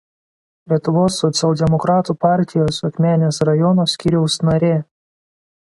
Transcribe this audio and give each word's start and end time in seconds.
Lietuvos 0.71 1.17
socialdemokratų 1.23 2.17
partijos 2.27 2.81
Akmenės 2.91 3.41
rajono 3.53 3.87
skyriaus 3.97 4.41
narė. 4.51 4.75